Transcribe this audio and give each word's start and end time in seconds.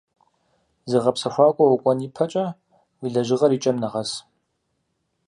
Зыгъэпсэхуакӏуэ 0.89 1.65
укӏуэн 1.73 1.99
и 2.07 2.09
пэкӏэ, 2.15 2.45
уи 3.01 3.09
лэжьыгъэр 3.13 3.51
и 3.57 3.59
кӏэм 3.63 3.77
нэгъэс. 3.81 4.11